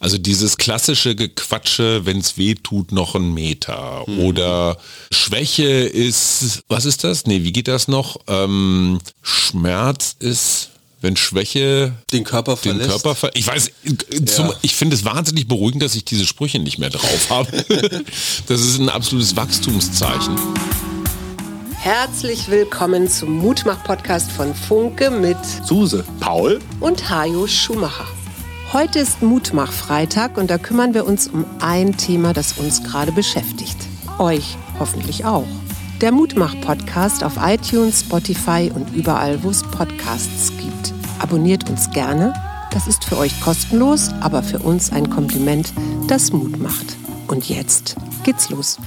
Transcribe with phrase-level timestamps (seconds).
[0.00, 4.04] Also dieses klassische Gequatsche, wenn es weh tut, noch ein Meter.
[4.06, 4.20] Mhm.
[4.20, 4.78] Oder
[5.10, 7.26] Schwäche ist, was ist das?
[7.26, 8.16] Nee, wie geht das noch?
[8.28, 10.70] Ähm, Schmerz ist
[11.04, 12.84] wenn Schwäche den Körper verlässt.
[12.84, 13.70] Den Körper ver ich weiß,
[14.24, 14.54] zum, ja.
[14.62, 17.50] ich finde es wahnsinnig beruhigend, dass ich diese Sprüche nicht mehr drauf habe.
[18.46, 20.34] das ist ein absolutes Wachstumszeichen.
[21.74, 25.36] Herzlich willkommen zum Mutmach-Podcast von Funke mit
[25.66, 28.08] Suse, Paul und Hajo Schumacher.
[28.74, 33.76] Heute ist Mutmach-Freitag und da kümmern wir uns um ein Thema, das uns gerade beschäftigt.
[34.18, 35.46] Euch hoffentlich auch.
[36.00, 40.92] Der Mutmach-Podcast auf iTunes, Spotify und überall, wo es Podcasts gibt.
[41.20, 42.34] Abonniert uns gerne.
[42.72, 45.72] Das ist für euch kostenlos, aber für uns ein Kompliment,
[46.08, 46.96] das Mut macht.
[47.28, 48.78] Und jetzt geht's los.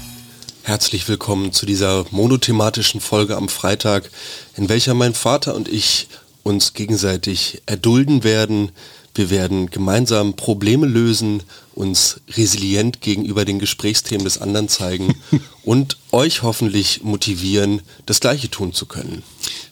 [0.63, 4.11] Herzlich willkommen zu dieser monothematischen Folge am Freitag,
[4.57, 6.09] in welcher mein Vater und ich
[6.43, 8.71] uns gegenseitig erdulden werden,
[9.17, 15.15] wir werden gemeinsam Probleme lösen, uns resilient gegenüber den Gesprächsthemen des anderen zeigen
[15.63, 19.23] und euch hoffentlich motivieren, das Gleiche tun zu können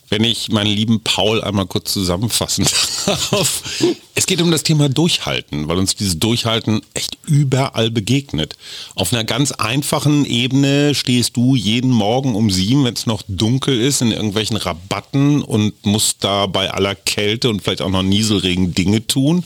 [0.09, 2.65] wenn ich meinen lieben Paul einmal kurz zusammenfassen
[3.05, 3.83] darf.
[4.13, 8.55] Es geht um das Thema Durchhalten, weil uns dieses Durchhalten echt überall begegnet.
[8.95, 13.79] Auf einer ganz einfachen Ebene stehst du jeden Morgen um sieben, wenn es noch dunkel
[13.79, 18.73] ist, in irgendwelchen Rabatten und musst da bei aller Kälte und vielleicht auch noch Nieselregen
[18.73, 19.43] Dinge tun.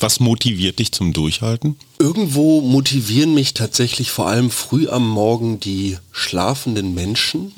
[0.00, 1.76] Was motiviert dich zum Durchhalten?
[1.98, 7.52] Irgendwo motivieren mich tatsächlich vor allem früh am Morgen die schlafenden Menschen.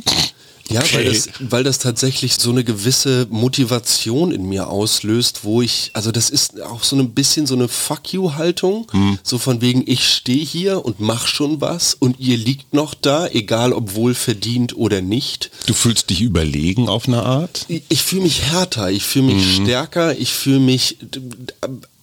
[0.70, 0.96] Ja, okay.
[0.96, 6.10] weil, das, weil das tatsächlich so eine gewisse Motivation in mir auslöst, wo ich, also
[6.10, 9.18] das ist auch so ein bisschen so eine Fuck you-Haltung, hm.
[9.22, 13.28] so von wegen, ich stehe hier und mach schon was und ihr liegt noch da,
[13.28, 15.50] egal ob wohl verdient oder nicht.
[15.66, 17.64] Du fühlst dich überlegen auf eine Art?
[17.68, 19.64] Ich, ich fühle mich härter, ich fühle mich hm.
[19.64, 20.98] stärker, ich fühle mich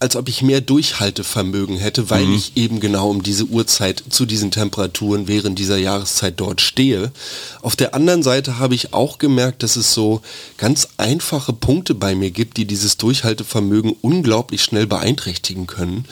[0.04, 2.36] als ob ich mehr Durchhaltevermögen hätte, weil mhm.
[2.36, 7.14] ich eben genau um diese Uhrzeit zu diesen Temperaturen während dieser Jahreszeit dort stehe.
[7.62, 10.22] Auf der anderen Seite habe ich auch gemerkt, dass es so
[10.58, 16.04] ganz einfache Punkte bei mir gibt, die dieses Durchhaltevermögen unglaublich schnell beeinträchtigen können.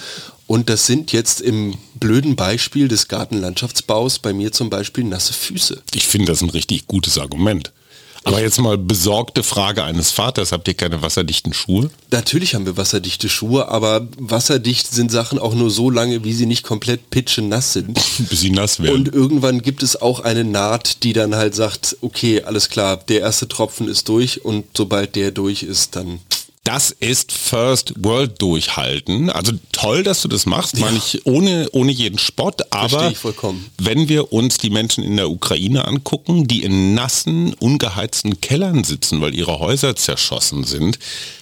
[0.47, 5.81] Und das sind jetzt im blöden Beispiel des Gartenlandschaftsbaus bei mir zum Beispiel nasse Füße.
[5.93, 7.73] Ich finde das ein richtig gutes Argument.
[8.23, 11.89] Aber jetzt mal besorgte Frage eines Vaters, habt ihr keine wasserdichten Schuhe?
[12.11, 16.45] Natürlich haben wir wasserdichte Schuhe, aber wasserdicht sind Sachen auch nur so lange, wie sie
[16.45, 17.99] nicht komplett pitschenass sind.
[18.29, 18.95] Bis sie nass werden.
[18.95, 23.21] Und irgendwann gibt es auch eine Naht, die dann halt sagt, okay, alles klar, der
[23.21, 26.19] erste Tropfen ist durch und sobald der durch ist, dann
[26.63, 29.31] das ist First World durchhalten.
[29.31, 30.85] Also toll, dass du das machst, ja.
[30.85, 32.61] meine ich ohne, ohne jeden Spott.
[32.71, 33.11] Aber
[33.79, 39.21] wenn wir uns die Menschen in der Ukraine angucken, die in nassen, ungeheizten Kellern sitzen,
[39.21, 40.99] weil ihre Häuser zerschossen sind,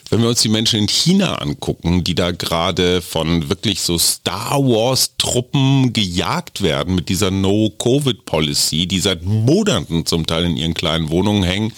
[0.10, 4.58] wenn wir uns die Menschen in China angucken, die da gerade von wirklich so Star
[4.60, 11.10] Wars Truppen gejagt werden mit dieser No-Covid-Policy, die seit Monaten zum Teil in ihren kleinen
[11.10, 11.74] Wohnungen hängen,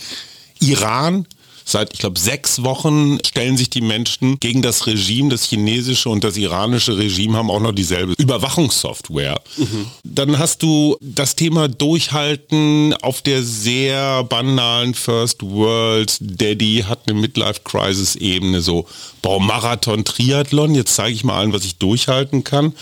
[0.60, 1.26] Iran,
[1.66, 6.24] Seit, ich glaube, sechs Wochen stellen sich die Menschen gegen das Regime, das chinesische und
[6.24, 9.40] das iranische Regime haben auch noch dieselbe Überwachungssoftware.
[9.58, 9.88] Mhm.
[10.04, 16.18] Dann hast du das Thema Durchhalten auf der sehr banalen First World.
[16.20, 18.88] Daddy hat eine Midlife-Crisis-Ebene, so,
[19.22, 22.74] boah, Marathon, Triathlon, jetzt zeige ich mal allen, was ich durchhalten kann.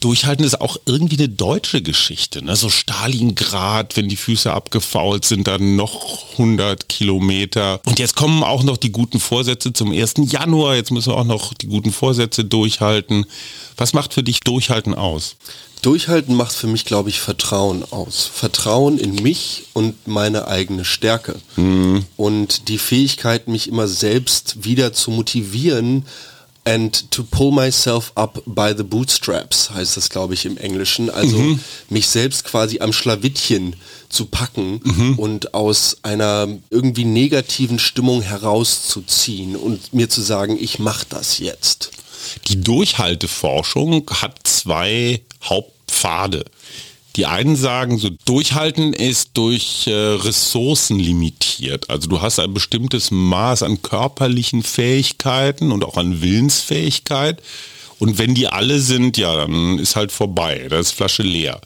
[0.00, 2.44] Durchhalten ist auch irgendwie eine deutsche Geschichte.
[2.44, 2.56] Ne?
[2.56, 7.80] So Stalingrad, wenn die Füße abgefault sind, dann noch 100 Kilometer.
[7.84, 10.14] Und jetzt kommen auch noch die guten Vorsätze zum 1.
[10.30, 10.76] Januar.
[10.76, 13.26] Jetzt müssen wir auch noch die guten Vorsätze durchhalten.
[13.76, 15.36] Was macht für dich Durchhalten aus?
[15.82, 18.28] Durchhalten macht für mich, glaube ich, Vertrauen aus.
[18.32, 21.36] Vertrauen in mich und meine eigene Stärke.
[21.56, 22.04] Mhm.
[22.16, 26.04] Und die Fähigkeit, mich immer selbst wieder zu motivieren,
[26.68, 31.08] and to pull myself up by the bootstraps, heißt das, glaube ich, im Englischen.
[31.08, 31.60] Also mhm.
[31.88, 33.74] mich selbst quasi am Schlawittchen
[34.10, 35.18] zu packen mhm.
[35.18, 41.90] und aus einer irgendwie negativen Stimmung herauszuziehen und mir zu sagen, ich mache das jetzt.
[42.48, 46.44] Die Durchhalteforschung hat zwei Hauptpfade.
[47.18, 51.90] Die einen sagen, so durchhalten ist durch äh, Ressourcen limitiert.
[51.90, 57.42] Also du hast ein bestimmtes Maß an körperlichen Fähigkeiten und auch an Willensfähigkeit.
[57.98, 60.68] Und wenn die alle sind, ja, dann ist halt vorbei.
[60.70, 61.60] Da ist Flasche leer.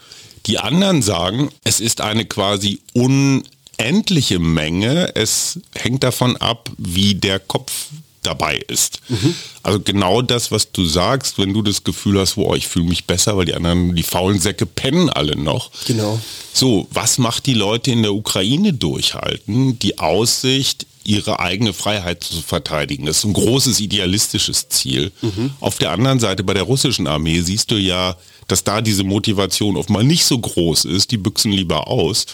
[0.47, 5.15] Die anderen sagen, es ist eine quasi unendliche Menge.
[5.15, 7.89] Es hängt davon ab, wie der Kopf
[8.23, 9.01] dabei ist.
[9.09, 9.35] Mhm.
[9.63, 13.05] Also genau das, was du sagst, wenn du das Gefühl hast, wo ich fühle mich
[13.05, 15.71] besser, weil die anderen, die faulen Säcke pennen alle noch.
[15.87, 16.21] Genau.
[16.53, 19.79] So, was macht die Leute in der Ukraine durchhalten?
[19.79, 23.07] Die Aussicht, ihre eigene Freiheit zu verteidigen.
[23.07, 25.13] Das ist ein großes idealistisches Ziel.
[25.21, 25.51] Mhm.
[25.61, 28.17] Auf der anderen Seite bei der russischen Armee siehst du ja,
[28.49, 31.11] dass da diese Motivation oft mal nicht so groß ist.
[31.11, 32.27] Die büchsen lieber aus.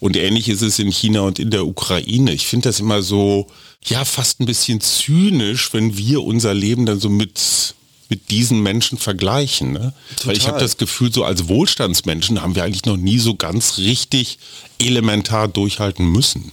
[0.00, 2.32] Und ähnlich ist es in China und in der Ukraine.
[2.32, 3.46] Ich finde das immer so,
[3.84, 7.74] ja, fast ein bisschen zynisch, wenn wir unser Leben dann so mit
[8.10, 9.72] mit diesen Menschen vergleichen.
[9.72, 9.94] Ne?
[10.24, 13.78] Weil ich habe das Gefühl, so als Wohlstandsmenschen haben wir eigentlich noch nie so ganz
[13.78, 14.38] richtig
[14.80, 16.50] elementar durchhalten müssen.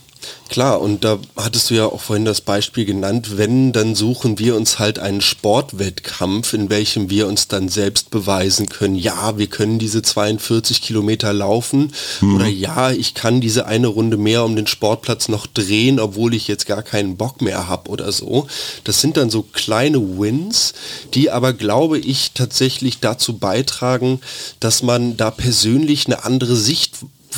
[0.49, 4.55] Klar, und da hattest du ja auch vorhin das Beispiel genannt, wenn, dann suchen wir
[4.55, 9.77] uns halt einen Sportwettkampf, in welchem wir uns dann selbst beweisen können, ja, wir können
[9.77, 11.91] diese 42 Kilometer laufen
[12.21, 12.35] mhm.
[12.35, 16.47] oder ja, ich kann diese eine Runde mehr um den Sportplatz noch drehen, obwohl ich
[16.47, 18.47] jetzt gar keinen Bock mehr habe oder so.
[18.85, 20.73] Das sind dann so kleine Wins,
[21.13, 24.21] die aber, glaube ich, tatsächlich dazu beitragen,
[24.59, 26.86] dass man da persönlich eine andere Sicht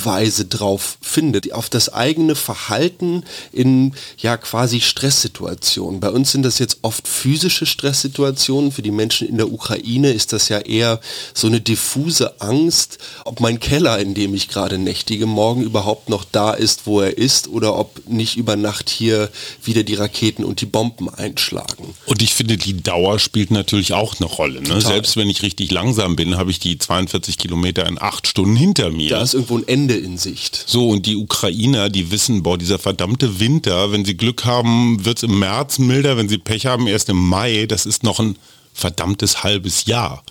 [0.00, 6.00] Sichtweise drauf findet, auf das eigene Verhalten in ja quasi Stresssituationen.
[6.00, 8.72] Bei uns sind das jetzt oft physische Stresssituationen.
[8.72, 11.00] Für die Menschen in der Ukraine ist das ja eher
[11.34, 16.24] so eine diffuse Angst, ob mein Keller, in dem ich gerade nächtige, morgen überhaupt noch
[16.24, 19.28] da ist, wo er ist, oder ob nicht über Nacht hier
[19.62, 21.94] wieder die Raketen und die Bomben einschlagen.
[22.06, 24.62] Und ich finde, die Dauer spielt natürlich auch eine Rolle.
[24.62, 24.80] Ne?
[24.80, 28.90] Selbst wenn ich richtig langsam bin, habe ich die 42 Kilometer in acht Stunden hinter
[28.90, 29.10] mir.
[29.10, 30.64] Da ist irgendwo ein Ende in Sicht.
[30.66, 35.18] So, und die Ukrainer, die wissen, boah, dieser verdammte Winter, wenn sie Glück haben, wird
[35.18, 38.36] es im März milder, wenn sie Pech haben, erst im Mai, das ist noch ein
[38.72, 40.22] verdammtes halbes Jahr.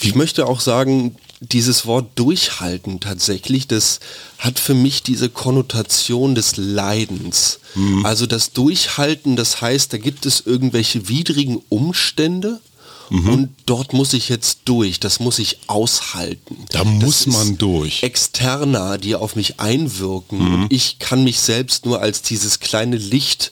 [0.00, 4.00] Ich möchte auch sagen, dieses Wort durchhalten tatsächlich, das
[4.38, 7.60] hat für mich diese Konnotation des Leidens.
[7.74, 8.04] Mhm.
[8.04, 12.60] Also das Durchhalten, das heißt, da gibt es irgendwelche widrigen Umstände
[13.10, 13.28] Mhm.
[13.28, 16.56] Und dort muss ich jetzt durch, das muss ich aushalten.
[16.70, 18.02] Da muss man durch.
[18.02, 20.38] Externer, die auf mich einwirken.
[20.38, 20.54] Mhm.
[20.54, 23.50] Und ich kann mich selbst nur als dieses kleine Licht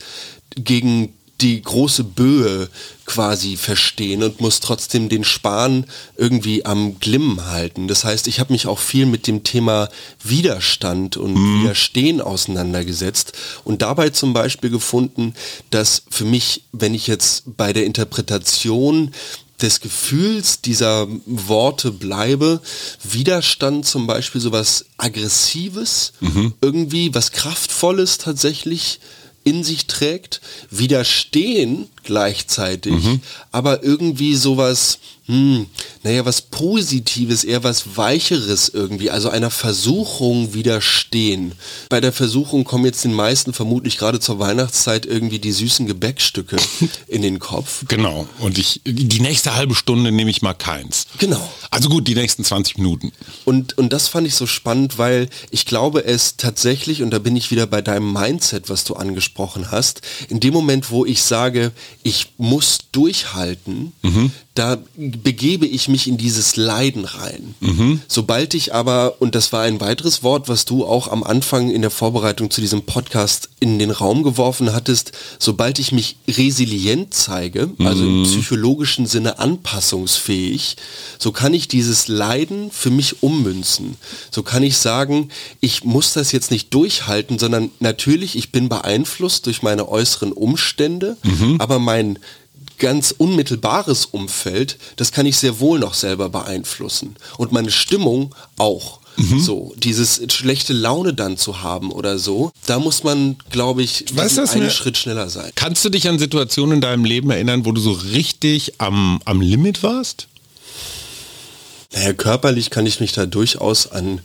[0.57, 2.69] gegen die große Böe
[3.05, 7.87] quasi verstehen und muss trotzdem den Spahn irgendwie am Glimmen halten.
[7.87, 9.89] Das heißt, ich habe mich auch viel mit dem Thema
[10.23, 11.63] Widerstand und mhm.
[11.63, 13.33] Widerstehen auseinandergesetzt
[13.65, 15.35] und dabei zum Beispiel gefunden,
[15.71, 19.13] dass für mich, wenn ich jetzt bei der Interpretation
[19.61, 22.61] des Gefühls dieser Worte bleibe,
[23.03, 26.55] Widerstand zum Beispiel sowas Aggressives, mhm.
[26.61, 29.01] irgendwie was Kraftvolles tatsächlich
[29.45, 30.41] in sich trägt,
[30.71, 33.21] Widerstehen gleichzeitig, mhm.
[33.53, 34.99] aber irgendwie sowas,
[35.29, 35.67] hm,
[36.05, 41.53] naja, was Positives, eher was Weicheres irgendwie, also einer Versuchung widerstehen.
[41.91, 46.57] Bei der Versuchung kommen jetzt den meisten vermutlich gerade zur Weihnachtszeit irgendwie die süßen Gebäckstücke
[47.09, 47.85] in den Kopf.
[47.89, 48.27] Genau.
[48.41, 51.07] Und ich, die nächste halbe Stunde nehme ich mal keins.
[51.19, 51.53] Genau.
[51.71, 53.13] Also gut, die nächsten 20 Minuten.
[53.45, 57.37] Und, und das fand ich so spannend, weil ich glaube es tatsächlich, und da bin
[57.37, 60.01] ich wieder bei deinem Mindset, was du angesprochen hast,
[60.31, 64.31] in dem Moment, wo ich sage, ich muss durchhalten, mhm.
[64.55, 67.55] da begebe ich mich in dieses Leiden rein.
[67.61, 68.01] Mhm.
[68.09, 71.83] Sobald ich aber, und das war ein weiteres Wort, was du auch am Anfang in
[71.83, 77.71] der Vorbereitung zu diesem Podcast in den Raum geworfen hattest, sobald ich mich resilient zeige,
[77.79, 78.25] also mhm.
[78.25, 80.77] im psychologischen Sinne anpassungsfähig,
[81.19, 83.97] so kann ich dieses Leiden für mich ummünzen.
[84.31, 85.29] So kann ich sagen,
[85.61, 91.17] ich muss das jetzt nicht durchhalten, sondern natürlich, ich bin beeinflusst durch meine äußeren Umstände,
[91.23, 91.61] mhm.
[91.79, 92.19] Aber mein
[92.79, 97.17] ganz unmittelbares Umfeld, das kann ich sehr wohl noch selber beeinflussen.
[97.37, 99.01] Und meine Stimmung auch.
[99.17, 99.41] Mhm.
[99.41, 104.39] So, dieses schlechte Laune dann zu haben oder so, da muss man, glaube ich, weißt
[104.39, 105.51] einen mir, Schritt schneller sein.
[105.57, 109.41] Kannst du dich an Situationen in deinem Leben erinnern, wo du so richtig am, am
[109.41, 110.29] Limit warst?
[111.93, 114.21] Naja, körperlich kann ich mich da durchaus an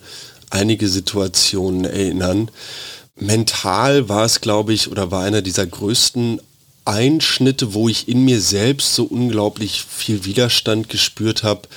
[0.51, 2.51] einige Situationen erinnern.
[3.15, 6.39] Mental war es, glaube ich, oder war einer dieser größten
[6.85, 11.67] Einschnitte, wo ich in mir selbst so unglaublich viel Widerstand gespürt habe,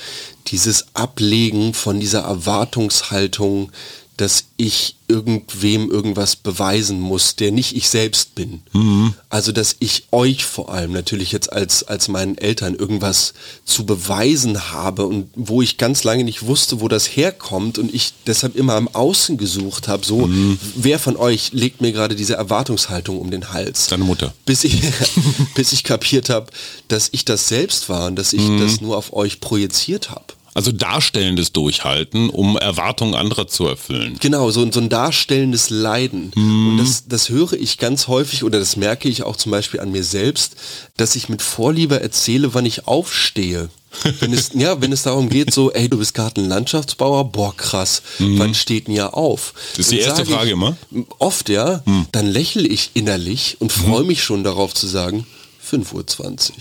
[0.47, 3.71] dieses Ablegen von dieser Erwartungshaltung,
[4.17, 8.61] dass ich irgendwem irgendwas beweisen muss, der nicht ich selbst bin.
[8.73, 9.13] Mhm.
[9.29, 13.33] Also dass ich euch vor allem natürlich jetzt als, als meinen Eltern irgendwas
[13.63, 18.13] zu beweisen habe und wo ich ganz lange nicht wusste, wo das herkommt und ich
[18.25, 20.59] deshalb immer am Außen gesucht habe, so mhm.
[20.75, 23.87] wer von euch legt mir gerade diese Erwartungshaltung um den Hals?
[23.87, 24.33] Deine Mutter.
[24.45, 24.81] Bis ich,
[25.55, 26.47] bis ich kapiert habe,
[26.87, 28.59] dass ich das selbst war und dass ich mhm.
[28.59, 30.36] das nur auf euch projiziert habe.
[30.57, 34.17] Also darstellendes Durchhalten, um Erwartungen anderer zu erfüllen.
[34.19, 36.31] Genau, so, so ein darstellendes Leiden.
[36.33, 36.69] Mhm.
[36.69, 39.91] Und das, das höre ich ganz häufig oder das merke ich auch zum Beispiel an
[39.91, 40.55] mir selbst,
[40.97, 43.69] dass ich mit Vorliebe erzähle, wann ich aufstehe.
[44.19, 47.55] wenn es, ja, wenn es darum geht, so, ey, du bist gerade ein Landschaftsbauer, boah,
[47.55, 48.39] krass, mhm.
[48.39, 49.53] wann steht denn ja auf?
[49.73, 50.75] Das ist die erste Frage ich, immer?
[51.19, 51.83] Oft, ja.
[51.85, 52.07] Mhm.
[52.11, 54.07] Dann lächle ich innerlich und freue mhm.
[54.07, 55.27] mich schon darauf zu sagen,
[55.71, 56.55] 5.20 Uhr.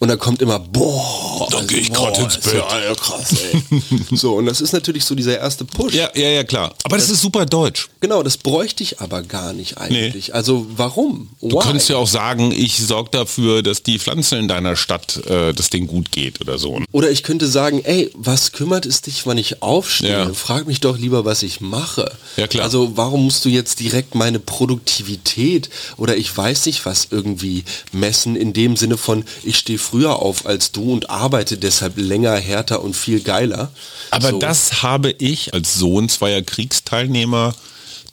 [0.00, 2.54] Und dann kommt immer, boah, dann also, gehe ich gerade ins Bett.
[2.54, 3.62] Ja, krass, ey.
[4.16, 5.94] so, und das ist natürlich so dieser erste Push.
[5.94, 6.74] Ja, ja, ja, klar.
[6.82, 7.88] Aber das, das ist super deutsch.
[8.00, 10.28] Genau, das bräuchte ich aber gar nicht eigentlich.
[10.28, 10.34] Nee.
[10.34, 11.30] Also warum?
[11.40, 11.48] Why?
[11.48, 15.54] Du könntest ja auch sagen, ich sorge dafür, dass die Pflanzen in deiner Stadt, äh,
[15.54, 16.80] dass denen gut geht oder so.
[16.92, 20.10] Oder ich könnte sagen, ey, was kümmert es dich, wann ich aufstehe?
[20.10, 20.34] Ja.
[20.34, 22.10] Frag mich doch lieber, was ich mache.
[22.36, 22.64] Ja, klar.
[22.64, 28.36] Also warum musst du jetzt direkt meine Produktivität oder ich weiß nicht was irgendwie messen
[28.36, 32.82] in dem Sinne von, ich stehe früher auf als du und arbeite deshalb länger, härter
[32.82, 33.70] und viel geiler.
[34.10, 34.38] Aber so.
[34.38, 37.54] das habe ich als Sohn zweier Kriegsteilnehmer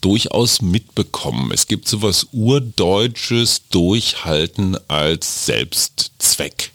[0.02, 1.52] durchaus mitbekommen.
[1.54, 6.72] Es gibt sowas urdeutsches Durchhalten als Selbstzweck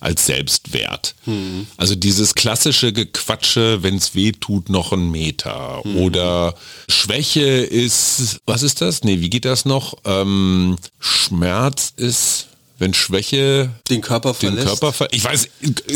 [0.00, 1.14] als Selbstwert.
[1.24, 1.66] Hm.
[1.76, 5.82] Also dieses klassische Gequatsche, wenn es weh tut, noch ein Meter.
[5.82, 5.96] Hm.
[5.98, 6.54] Oder
[6.88, 9.04] Schwäche ist, was ist das?
[9.04, 9.94] Nee, wie geht das noch?
[10.06, 12.48] Ähm, Schmerz ist
[12.80, 14.58] wenn Schwäche den Körper verlässt.
[14.58, 15.48] Den Körper ver ich weiß,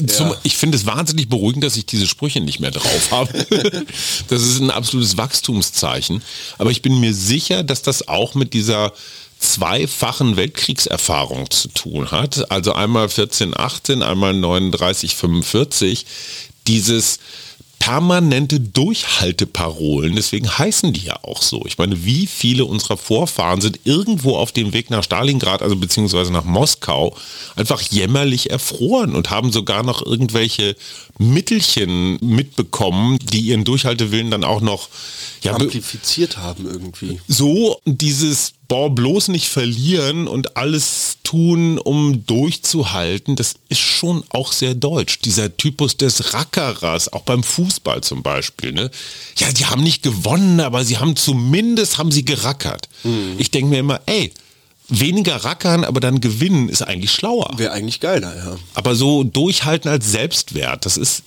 [0.06, 0.36] zum, ja.
[0.42, 3.32] ich finde es wahnsinnig beruhigend, dass ich diese Sprüche nicht mehr drauf habe.
[4.28, 6.22] das ist ein absolutes Wachstumszeichen.
[6.58, 8.92] Aber ich bin mir sicher, dass das auch mit dieser
[9.38, 12.50] zweifachen Weltkriegserfahrung zu tun hat.
[12.50, 16.04] Also einmal 14, 18, einmal 39, 45.
[16.66, 17.18] Dieses
[17.84, 20.16] permanente Durchhalteparolen.
[20.16, 21.64] Deswegen heißen die ja auch so.
[21.66, 26.32] Ich meine, wie viele unserer Vorfahren sind irgendwo auf dem Weg nach Stalingrad, also beziehungsweise
[26.32, 27.14] nach Moskau,
[27.56, 30.76] einfach jämmerlich erfroren und haben sogar noch irgendwelche
[31.18, 34.88] Mittelchen mitbekommen, die ihren Durchhaltewillen dann auch noch
[35.42, 37.20] ja, amplifiziert haben irgendwie.
[37.28, 44.52] So dieses boah, bloß nicht verlieren und alles tun, um durchzuhalten, das ist schon auch
[44.52, 45.18] sehr deutsch.
[45.18, 48.70] Dieser Typus des Rackerers, auch beim Fußball zum Beispiel.
[48.70, 48.88] Ne?
[49.36, 52.88] Ja, die haben nicht gewonnen, aber sie haben zumindest haben sie gerackert.
[53.02, 53.34] Mhm.
[53.38, 54.32] Ich denke mir immer, ey,
[54.88, 57.50] weniger rackern, aber dann gewinnen, ist eigentlich schlauer.
[57.56, 58.56] Wäre eigentlich geiler, ja.
[58.74, 61.24] Aber so durchhalten als Selbstwert, das ist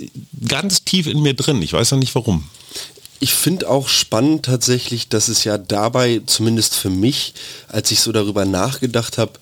[0.48, 1.62] ganz tief in mir drin.
[1.62, 2.46] Ich weiß noch nicht warum.
[3.20, 7.34] Ich finde auch spannend tatsächlich, dass es ja dabei, zumindest für mich,
[7.68, 9.34] als ich so darüber nachgedacht habe,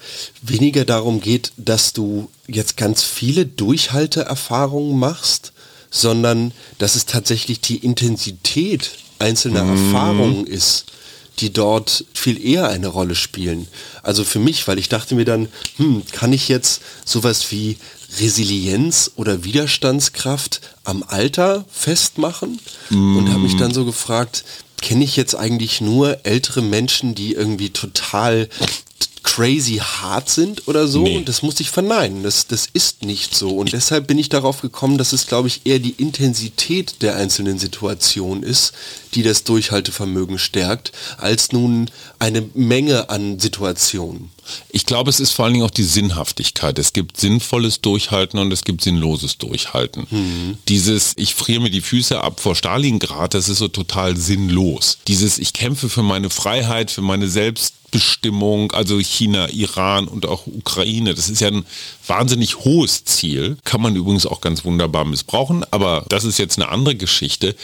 [0.42, 5.52] weniger darum geht, dass du jetzt ganz viele Durchhalteerfahrungen machst,
[5.92, 9.70] sondern dass es tatsächlich die Intensität einzelner mm.
[9.72, 10.86] Erfahrungen ist,
[11.40, 13.68] die dort viel eher eine Rolle spielen.
[14.04, 17.78] Also für mich, weil ich dachte mir dann, hm, kann ich jetzt sowas wie
[18.20, 23.18] Resilienz oder Widerstandskraft am Alter festmachen mm.
[23.18, 24.44] und habe mich dann so gefragt,
[24.82, 28.50] kenne ich jetzt eigentlich nur ältere Menschen, die irgendwie total
[29.26, 31.02] crazy hart sind oder so.
[31.02, 31.18] Nee.
[31.18, 32.24] Und das muss ich verneinen.
[32.24, 33.58] Das, das ist nicht so.
[33.58, 37.58] Und deshalb bin ich darauf gekommen, dass es, glaube ich, eher die Intensität der einzelnen
[37.58, 38.74] Situation ist,
[39.16, 44.30] die das Durchhaltevermögen stärkt, als nun eine Menge an Situationen.
[44.70, 46.78] Ich glaube, es ist vor allen Dingen auch die Sinnhaftigkeit.
[46.80, 50.08] Es gibt sinnvolles Durchhalten und es gibt sinnloses Durchhalten.
[50.10, 50.58] Mhm.
[50.68, 54.98] Dieses, ich friere mir die Füße ab vor Stalingrad, das ist so total sinnlos.
[55.08, 61.16] Dieses, ich kämpfe für meine Freiheit, für meine Selbstbestimmung, also China, Iran und auch Ukraine.
[61.16, 61.66] Das ist ja ein
[62.08, 63.58] wahnsinnig hohes Ziel.
[63.64, 67.56] Kann man übrigens auch ganz wunderbar missbrauchen, aber das ist jetzt eine andere Geschichte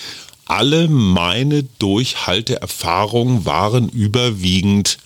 [0.51, 4.97] alle meine Durchhalteerfahrungen waren überwiegend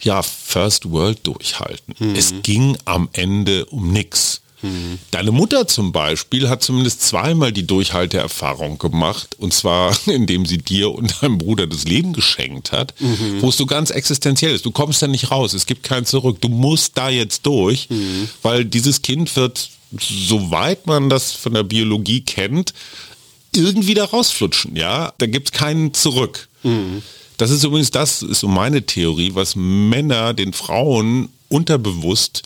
[0.00, 1.94] ja, First World durchhalten.
[1.98, 2.14] Mhm.
[2.14, 4.42] Es ging am Ende um nichts.
[4.62, 4.98] Mhm.
[5.10, 10.90] Deine Mutter zum Beispiel hat zumindest zweimal die Durchhalteerfahrung gemacht, und zwar indem sie dir
[10.90, 13.40] und deinem Bruder das Leben geschenkt hat, mhm.
[13.40, 14.66] wo es so ganz existenziell ist.
[14.66, 16.40] Du kommst da nicht raus, es gibt kein Zurück.
[16.40, 18.28] Du musst da jetzt durch, mhm.
[18.42, 22.74] weil dieses Kind wird, soweit man das von der Biologie kennt,
[23.54, 25.12] irgendwie da rausflutschen, ja.
[25.18, 26.48] Da gibt es keinen zurück.
[27.38, 32.42] Das ist übrigens das, ist so meine Theorie, was Männer den Frauen unterbewusst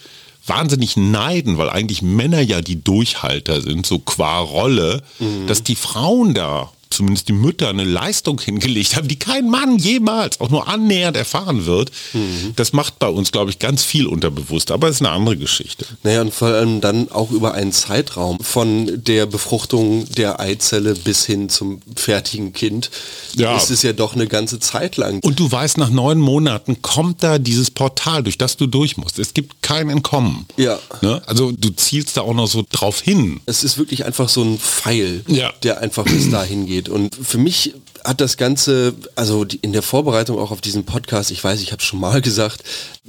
[0.46, 5.46] wahnsinnig neiden, weil eigentlich Männer ja die Durchhalter sind, so qua Rolle, mhm.
[5.46, 10.40] dass die Frauen da zumindest die Mütter eine Leistung hingelegt haben, die kein Mann jemals
[10.40, 11.90] auch nur annähernd erfahren wird.
[12.12, 12.52] Mhm.
[12.56, 15.86] Das macht bei uns, glaube ich, ganz viel unterbewusst, aber es ist eine andere Geschichte.
[16.02, 21.24] Naja, und vor allem dann auch über einen Zeitraum von der Befruchtung der Eizelle bis
[21.24, 22.90] hin zum fertigen Kind
[23.34, 23.56] ja.
[23.56, 25.20] ist es ja doch eine ganze Zeit lang.
[25.22, 29.18] Und du weißt, nach neun Monaten kommt da dieses Portal, durch das du durch musst.
[29.18, 30.46] Es gibt kein Entkommen.
[30.56, 30.78] Ja.
[31.00, 31.22] Ne?
[31.26, 33.40] Also du zielst da auch noch so drauf hin.
[33.46, 35.52] Es ist wirklich einfach so ein Pfeil, ja.
[35.62, 36.81] der einfach bis dahin geht.
[36.88, 37.74] Und für mich
[38.04, 41.82] hat das Ganze, also in der Vorbereitung auch auf diesen Podcast, ich weiß, ich habe
[41.82, 42.62] schon mal gesagt,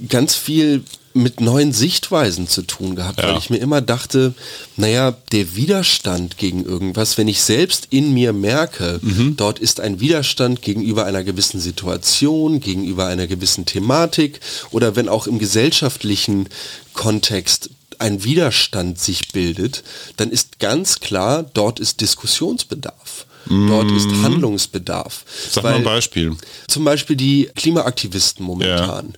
[0.08, 0.84] ganz viel
[1.16, 3.28] mit neuen Sichtweisen zu tun gehabt, ja.
[3.28, 4.34] weil ich mir immer dachte,
[4.76, 9.36] naja, der Widerstand gegen irgendwas, wenn ich selbst in mir merke, mhm.
[9.36, 14.40] dort ist ein Widerstand gegenüber einer gewissen Situation, gegenüber einer gewissen Thematik
[14.72, 16.48] oder wenn auch im gesellschaftlichen
[16.94, 19.84] Kontext ein Widerstand sich bildet,
[20.16, 23.26] dann ist ganz klar, dort ist Diskussionsbedarf.
[23.48, 24.22] Dort ist mhm.
[24.22, 25.24] Handlungsbedarf.
[25.50, 26.36] Sag mal ein Beispiel.
[26.68, 29.14] Zum Beispiel die Klimaaktivisten momentan.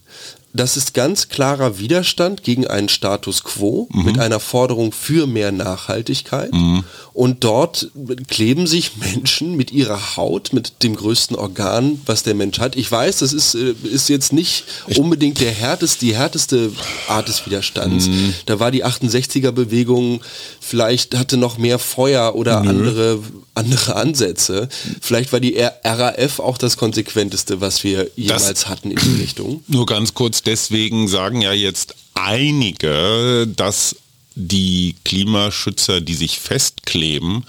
[0.56, 4.04] Das ist ganz klarer Widerstand gegen einen Status quo mhm.
[4.04, 6.52] mit einer Forderung für mehr Nachhaltigkeit.
[6.52, 6.84] Mhm.
[7.12, 7.90] Und dort
[8.28, 12.76] kleben sich Menschen mit ihrer Haut, mit dem größten Organ, was der Mensch hat.
[12.76, 14.64] Ich weiß, das ist, äh, ist jetzt nicht
[14.96, 16.72] unbedingt der härteste, die härteste
[17.08, 18.08] Art des Widerstands.
[18.08, 18.34] Mhm.
[18.46, 20.20] Da war die 68er Bewegung,
[20.60, 23.20] vielleicht hatte noch mehr Feuer oder andere,
[23.54, 24.68] andere Ansätze.
[25.00, 29.64] Vielleicht war die RAF auch das konsequenteste, was wir jemals das, hatten in die Richtung.
[29.68, 33.96] Nur ganz kurz, deswegen sagen ja jetzt einige, dass
[34.34, 37.44] die Klimaschützer, die sich festkleben,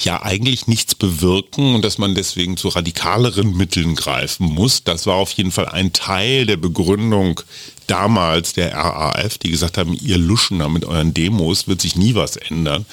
[0.00, 4.84] ja eigentlich nichts bewirken und dass man deswegen zu radikaleren Mitteln greifen muss.
[4.84, 7.40] Das war auf jeden Fall ein Teil der Begründung
[7.88, 12.14] damals der RAF, die gesagt haben, ihr Luschen da mit euren Demos wird sich nie
[12.14, 12.86] was ändern.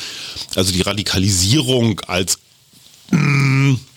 [0.56, 2.40] Also die Radikalisierung als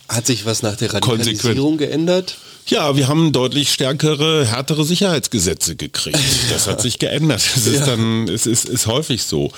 [0.08, 2.36] hat sich was nach der Radikalisierung geändert?
[2.68, 6.18] Ja, wir haben deutlich stärkere, härtere Sicherheitsgesetze gekriegt.
[6.50, 7.42] Das hat sich geändert.
[7.56, 7.86] Es ist ja.
[7.86, 9.50] dann, es ist, ist häufig so.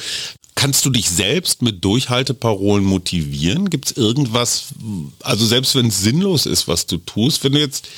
[0.54, 3.70] Kannst du dich selbst mit Durchhalteparolen motivieren?
[3.70, 4.66] Gibt es irgendwas,
[5.20, 7.88] also selbst wenn es sinnlos ist, was du tust, wenn du jetzt,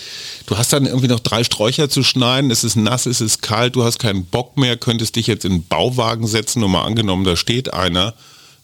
[0.46, 3.74] du hast dann irgendwie noch drei Sträucher zu schneiden, es ist nass, es ist kalt,
[3.74, 7.24] du hast keinen Bock mehr, könntest dich jetzt in einen Bauwagen setzen und mal angenommen,
[7.24, 8.14] da steht einer.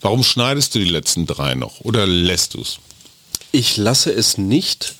[0.00, 2.78] Warum schneidest du die letzten drei noch oder lässt du es?
[3.50, 4.94] Ich lasse es nicht,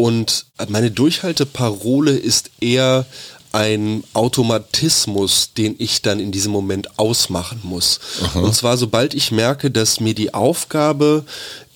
[0.00, 3.04] und meine Durchhalteparole ist eher
[3.50, 7.98] ein Automatismus, den ich dann in diesem Moment ausmachen muss.
[8.22, 8.38] Aha.
[8.38, 11.24] Und zwar, sobald ich merke, dass mir die Aufgabe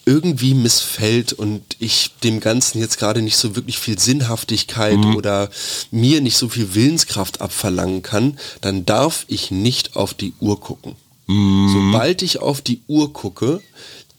[0.06, 5.16] irgendwie missfällt und ich dem Ganzen jetzt gerade nicht so wirklich viel Sinnhaftigkeit mhm.
[5.16, 5.50] oder
[5.90, 10.94] mir nicht so viel Willenskraft abverlangen kann, dann darf ich nicht auf die Uhr gucken.
[11.26, 11.70] Mhm.
[11.72, 13.60] Sobald ich auf die Uhr gucke,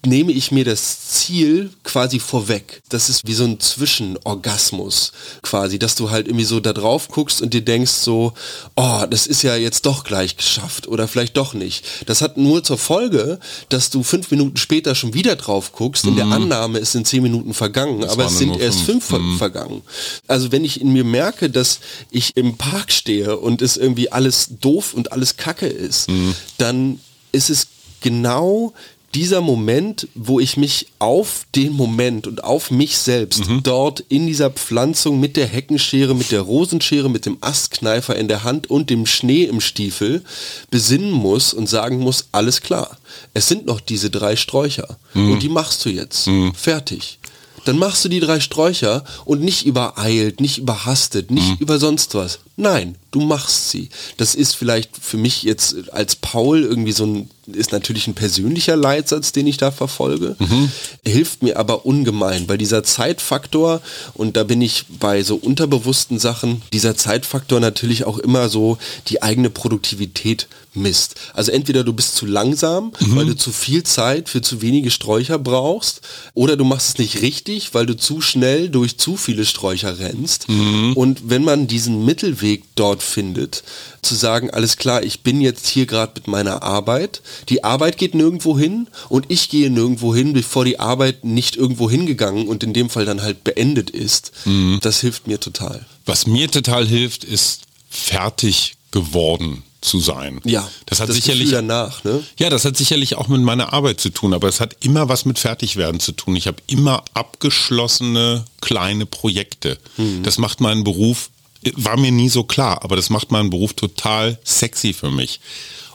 [0.06, 2.82] nehme ich mir das Ziel quasi vorweg.
[2.90, 7.42] Das ist wie so ein Zwischenorgasmus quasi, dass du halt irgendwie so da drauf guckst
[7.42, 8.34] und dir denkst so,
[8.76, 11.86] oh, das ist ja jetzt doch gleich geschafft oder vielleicht doch nicht.
[12.06, 13.40] Das hat nur zur Folge,
[13.70, 16.06] dass du fünf Minuten später schon wieder drauf guckst.
[16.06, 16.34] In der mhm.
[16.34, 19.38] Annahme es sind zehn Minuten vergangen, das aber es sind erst fünf, fünf mhm.
[19.38, 19.82] vergangen.
[20.28, 21.80] Also wenn ich in mir merke, dass
[22.12, 26.36] ich im Park stehe und es irgendwie alles doof und alles kacke ist, mhm.
[26.58, 27.00] dann
[27.32, 27.68] ist es
[28.02, 28.74] genau
[29.14, 33.64] dieser Moment, wo ich mich auf den Moment und auf mich selbst mhm.
[33.64, 38.44] dort in dieser Pflanzung mit der Heckenschere, mit der Rosenschere, mit dem Astkneifer in der
[38.44, 40.24] Hand und dem Schnee im Stiefel
[40.72, 42.98] besinnen muss und sagen muss, alles klar,
[43.34, 45.32] es sind noch diese drei Sträucher mhm.
[45.32, 46.28] und die machst du jetzt.
[46.28, 46.54] Mhm.
[46.56, 47.20] Fertig
[47.66, 51.58] dann machst du die drei Sträucher und nicht übereilt, nicht überhastet, nicht mhm.
[51.60, 52.40] über sonst was.
[52.56, 53.90] Nein, du machst sie.
[54.18, 58.76] Das ist vielleicht für mich jetzt als Paul irgendwie so ein, ist natürlich ein persönlicher
[58.76, 60.36] Leitsatz, den ich da verfolge.
[60.38, 60.72] Mhm.
[61.04, 63.82] Hilft mir aber ungemein, weil dieser Zeitfaktor,
[64.14, 69.24] und da bin ich bei so unterbewussten Sachen, dieser Zeitfaktor natürlich auch immer so die
[69.24, 71.16] eigene Produktivität misst.
[71.34, 73.16] Also entweder du bist zu langsam, mhm.
[73.16, 76.02] weil du zu viel Zeit für zu wenige Sträucher brauchst,
[76.34, 80.50] oder du machst es nicht richtig, weil du zu schnell durch zu viele Sträucher rennst.
[80.50, 80.94] Mhm.
[80.94, 82.43] Und wenn man diesen Mittelweg
[82.76, 83.64] dort findet,
[84.02, 88.16] zu sagen, alles klar, ich bin jetzt hier gerade mit meiner Arbeit, die Arbeit geht
[88.16, 92.74] nirgendwo hin und ich gehe nirgendwo hin, bevor die Arbeit nicht irgendwo hingegangen und in
[92.74, 94.32] dem Fall dann halt beendet ist.
[94.46, 94.80] Mhm.
[94.82, 95.86] Das hilft mir total.
[96.06, 100.40] Was mir total hilft, ist fertig geworden zu sein.
[100.46, 102.24] Ja, das hat das sicherlich danach, ne?
[102.40, 105.26] Ja, das hat sicherlich auch mit meiner Arbeit zu tun, aber es hat immer was
[105.26, 106.36] mit Fertigwerden zu tun.
[106.36, 109.78] Ich habe immer abgeschlossene kleine Projekte.
[109.98, 110.24] Mhm.
[110.24, 111.30] Das macht meinen Beruf
[111.76, 115.40] war mir nie so klar, aber das macht meinen Beruf total sexy für mich.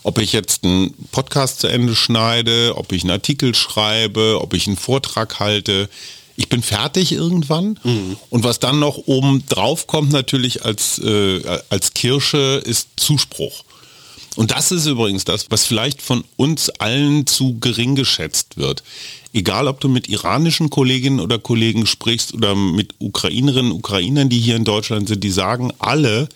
[0.02, 4.66] Ob ich jetzt einen Podcast zu Ende schneide, ob ich einen Artikel schreibe, ob ich
[4.66, 5.88] einen Vortrag halte.
[6.36, 7.78] Ich bin fertig irgendwann.
[7.82, 8.16] Mhm.
[8.30, 13.64] Und was dann noch oben drauf kommt natürlich als, äh, als Kirsche ist Zuspruch.
[14.38, 18.84] Und das ist übrigens das, was vielleicht von uns allen zu gering geschätzt wird.
[19.32, 24.38] Egal, ob du mit iranischen Kolleginnen oder Kollegen sprichst oder mit Ukrainerinnen und Ukrainern, die
[24.38, 26.28] hier in Deutschland sind, die sagen alle,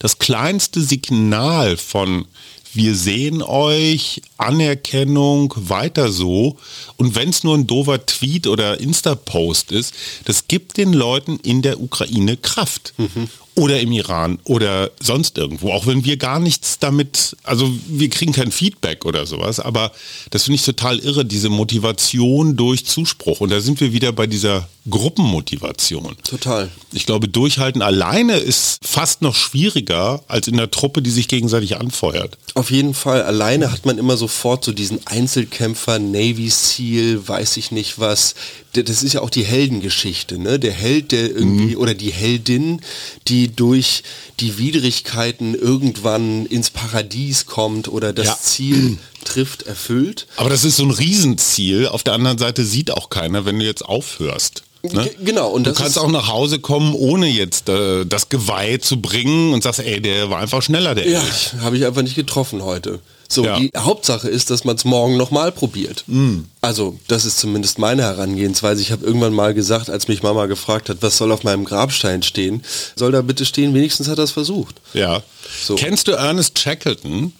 [0.00, 2.24] das kleinste Signal von
[2.72, 6.58] wir sehen euch, Anerkennung, weiter so.
[6.96, 11.62] Und wenn es nur ein doofer Tweet oder Insta-Post ist, das gibt den Leuten in
[11.62, 12.92] der Ukraine Kraft.
[12.98, 18.10] Mhm oder im Iran oder sonst irgendwo, auch wenn wir gar nichts damit, also wir
[18.10, 19.92] kriegen kein Feedback oder sowas, aber
[20.30, 23.40] das finde ich total irre, diese Motivation durch Zuspruch.
[23.40, 26.16] Und da sind wir wieder bei dieser Gruppenmotivation.
[26.22, 26.70] Total.
[26.92, 31.76] Ich glaube, durchhalten alleine ist fast noch schwieriger als in der Truppe, die sich gegenseitig
[31.76, 32.38] anfeuert.
[32.54, 33.22] Auf jeden Fall.
[33.22, 38.34] Alleine hat man immer sofort so diesen Einzelkämpfer, Navy Seal, weiß ich nicht was.
[38.72, 40.58] Das ist ja auch die Heldengeschichte, ne?
[40.58, 41.80] Der Held, der irgendwie, mhm.
[41.80, 42.80] oder die Heldin,
[43.26, 44.02] die durch
[44.40, 48.38] die Widrigkeiten irgendwann ins Paradies kommt oder das ja.
[48.40, 50.26] Ziel trifft, erfüllt.
[50.36, 51.88] Aber das ist so ein Riesenziel.
[51.88, 54.62] Auf der anderen Seite sieht auch keiner, wenn du jetzt aufhörst.
[54.92, 55.10] Ne?
[55.22, 55.50] Genau.
[55.50, 59.62] Und du kannst auch nach Hause kommen, ohne jetzt äh, das Geweih zu bringen und
[59.62, 61.22] sagst, ey, der war einfach schneller, der Ja,
[61.60, 63.00] habe ich einfach nicht getroffen heute.
[63.28, 63.58] So, ja.
[63.58, 66.04] die Hauptsache ist, dass man es morgen nochmal probiert.
[66.06, 66.40] Mm.
[66.60, 68.80] Also, das ist zumindest meine Herangehensweise.
[68.80, 72.22] Ich habe irgendwann mal gesagt, als mich Mama gefragt hat, was soll auf meinem Grabstein
[72.22, 72.62] stehen,
[72.94, 74.76] soll da bitte stehen, wenigstens hat er es versucht.
[74.94, 75.22] Ja.
[75.60, 75.74] So.
[75.74, 77.32] Kennst du Ernest Shackleton?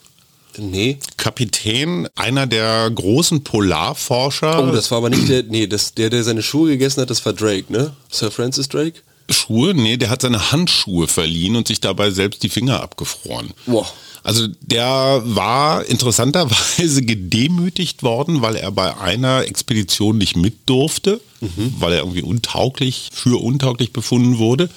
[0.58, 0.98] Nee.
[1.16, 4.62] Kapitän einer der großen Polarforscher.
[4.68, 7.24] Oh, das war aber nicht der, nee, das, der, der seine Schuhe gegessen hat, das
[7.24, 7.92] war Drake, ne?
[8.10, 9.00] Sir Francis Drake?
[9.30, 9.74] Schuhe?
[9.74, 13.50] Nee, der hat seine Handschuhe verliehen und sich dabei selbst die Finger abgefroren.
[13.66, 13.86] Boah.
[14.22, 21.74] Also der war interessanterweise gedemütigt worden, weil er bei einer Expedition nicht mit durfte, mhm.
[21.78, 24.68] weil er irgendwie untauglich, für untauglich befunden wurde.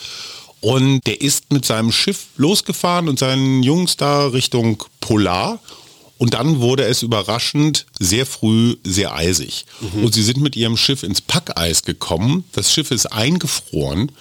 [0.61, 5.59] Und der ist mit seinem Schiff losgefahren und seinen Jungs da Richtung Polar.
[6.17, 9.65] Und dann wurde es überraschend sehr früh sehr eisig.
[9.79, 10.03] Mhm.
[10.03, 12.43] Und sie sind mit ihrem Schiff ins Packeis gekommen.
[12.51, 14.11] Das Schiff ist eingefroren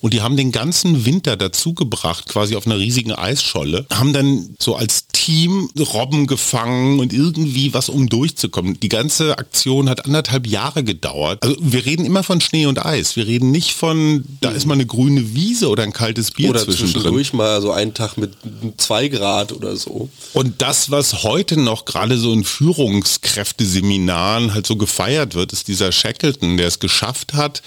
[0.00, 4.54] und die haben den ganzen Winter dazu gebracht, quasi auf einer riesigen Eisscholle, haben dann
[4.58, 8.78] so als Team Robben gefangen und irgendwie was, um durchzukommen.
[8.80, 11.42] Die ganze Aktion hat anderthalb Jahre gedauert.
[11.42, 13.16] Also wir reden immer von Schnee und Eis.
[13.16, 16.60] Wir reden nicht von, da ist mal eine grüne Wiese oder ein kaltes Bier oder
[16.60, 16.92] zwischendrin.
[16.92, 18.34] zwischendurch mal so einen Tag mit
[18.78, 20.08] zwei Grad oder so.
[20.32, 25.92] Und das, was heute noch gerade so in Führungskräfteseminaren halt so gefeiert wird, ist dieser
[25.92, 27.60] Shackleton, der es geschafft hat,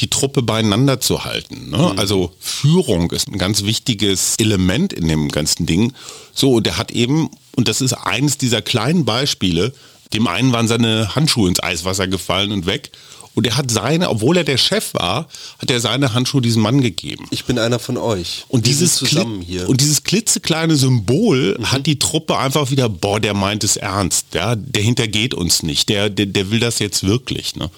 [0.00, 1.70] die Truppe beieinander zu halten.
[1.70, 1.78] Ne?
[1.92, 1.98] Mhm.
[1.98, 5.92] Also Führung ist ein ganz wichtiges Element in dem ganzen Ding.
[6.34, 9.72] So, und der hat eben, und das ist eines dieser kleinen Beispiele,
[10.12, 12.90] dem einen waren seine Handschuhe ins Eiswasser gefallen und weg.
[13.34, 15.28] Und er hat seine, obwohl er der Chef war,
[15.60, 17.26] hat er seine Handschuhe diesem Mann gegeben.
[17.30, 18.44] Ich bin einer von euch.
[18.48, 19.68] Und dieses zusammen hier.
[19.68, 21.70] Und dieses klitzekleine Symbol mhm.
[21.70, 24.34] hat die Truppe einfach wieder, boah, der meint es ernst.
[24.34, 25.88] Ja, der hintergeht uns nicht.
[25.88, 27.54] Der, der, der will das jetzt wirklich.
[27.54, 27.70] Ne?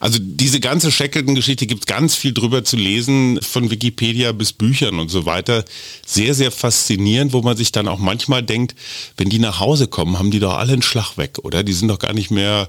[0.00, 4.98] Also diese ganze Shackleton-Geschichte gibt es ganz viel drüber zu lesen, von Wikipedia bis Büchern
[4.98, 5.64] und so weiter.
[6.06, 8.74] Sehr, sehr faszinierend, wo man sich dann auch manchmal denkt,
[9.16, 11.62] wenn die nach Hause kommen, haben die doch alle einen Schlag weg, oder?
[11.62, 12.68] Die sind doch gar nicht mehr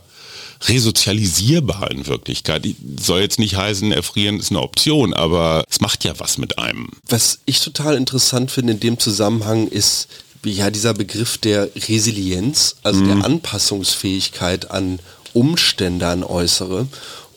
[0.68, 2.68] resozialisierbar in Wirklichkeit.
[3.00, 6.90] Soll jetzt nicht heißen, erfrieren ist eine Option, aber es macht ja was mit einem.
[7.08, 10.08] Was ich total interessant finde in dem Zusammenhang ist,
[10.46, 13.08] ja, dieser Begriff der Resilienz, also mhm.
[13.08, 15.00] der Anpassungsfähigkeit an
[15.34, 16.88] Umstände, an äußere.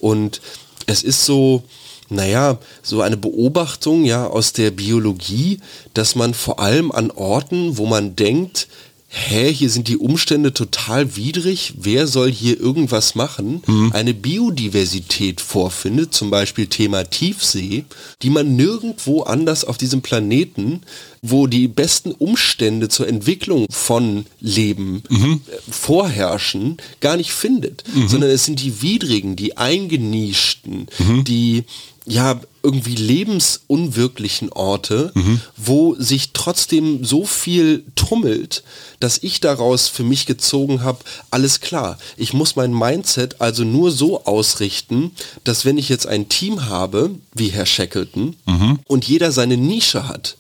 [0.00, 0.40] Und
[0.86, 1.62] es ist so,
[2.08, 5.60] naja, so eine Beobachtung ja aus der Biologie,
[5.94, 8.68] dass man vor allem an Orten, wo man denkt,
[9.14, 13.92] hä, hier sind die Umstände total widrig, wer soll hier irgendwas machen, mhm.
[13.92, 17.84] eine Biodiversität vorfindet, zum Beispiel Thema Tiefsee,
[18.22, 20.80] die man nirgendwo anders auf diesem Planeten,
[21.20, 25.42] wo die besten Umstände zur Entwicklung von Leben mhm.
[25.70, 28.08] vorherrschen, gar nicht findet, mhm.
[28.08, 31.24] sondern es sind die widrigen, die eingenischten, mhm.
[31.24, 31.64] die
[32.06, 35.40] ja, irgendwie lebensunwirklichen Orte, mhm.
[35.56, 38.62] wo sich trotzdem so viel tummelt,
[39.00, 40.98] dass ich daraus für mich gezogen habe,
[41.30, 45.12] alles klar, ich muss mein Mindset also nur so ausrichten,
[45.44, 48.78] dass wenn ich jetzt ein Team habe, wie Herr Shackleton, mhm.
[48.86, 50.36] und jeder seine Nische hat,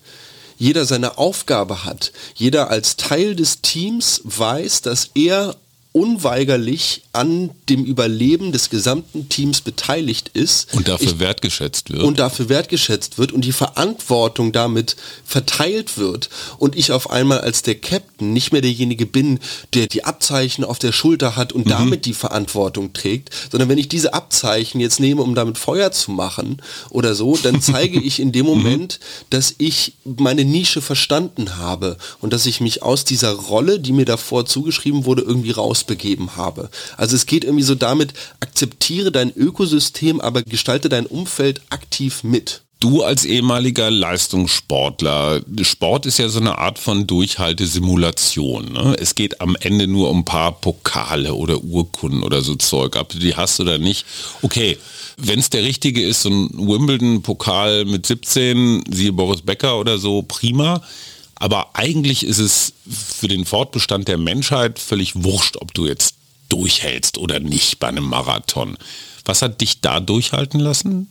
[0.58, 5.56] jeder seine Aufgabe hat, jeder als Teil des Teams weiß, dass er
[5.92, 10.74] unweigerlich an dem Überleben des gesamten Teams beteiligt ist.
[10.74, 12.02] Und dafür ich, wertgeschätzt wird.
[12.02, 16.30] Und dafür wertgeschätzt wird und die Verantwortung damit verteilt wird.
[16.56, 19.38] Und ich auf einmal als der Captain nicht mehr derjenige bin,
[19.74, 21.70] der die Abzeichen auf der Schulter hat und mhm.
[21.70, 26.10] damit die Verantwortung trägt, sondern wenn ich diese Abzeichen jetzt nehme, um damit Feuer zu
[26.10, 28.52] machen oder so, dann zeige ich in dem mhm.
[28.52, 33.92] Moment, dass ich meine Nische verstanden habe und dass ich mich aus dieser Rolle, die
[33.92, 36.70] mir davor zugeschrieben wurde, irgendwie raus begeben habe.
[36.96, 42.62] Also es geht irgendwie so damit, akzeptiere dein Ökosystem, aber gestalte dein Umfeld aktiv mit.
[42.82, 48.72] Du als ehemaliger Leistungssportler, Sport ist ja so eine Art von Durchhaltesimulation.
[48.72, 48.96] Ne?
[48.98, 53.36] Es geht am Ende nur um paar Pokale oder Urkunden oder so Zeug, du die
[53.36, 54.04] hast oder nicht.
[54.42, 54.78] Okay,
[55.16, 60.22] wenn es der richtige ist, so ein Wimbledon-Pokal mit 17, siehe Boris Becker oder so,
[60.22, 60.82] prima.
[61.42, 66.14] Aber eigentlich ist es für den Fortbestand der Menschheit völlig wurscht, ob du jetzt
[66.48, 68.78] durchhältst oder nicht bei einem Marathon.
[69.24, 71.08] Was hat dich da durchhalten lassen?